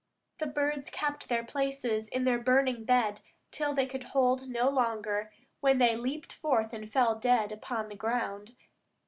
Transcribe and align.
The 0.39 0.47
birds 0.47 0.89
kept 0.89 1.29
their 1.29 1.43
places 1.43 2.07
in 2.07 2.23
their 2.23 2.39
burning 2.39 2.85
bed 2.85 3.21
till 3.51 3.75
they 3.75 3.85
could 3.85 4.03
hold 4.05 4.49
no 4.49 4.67
longer, 4.67 5.31
when 5.59 5.77
they 5.77 5.95
leaped 5.95 6.33
forth 6.33 6.73
and 6.73 6.91
fell 6.91 7.13
dead 7.13 7.51
upon 7.51 7.87
the 7.87 7.95
ground. 7.95 8.55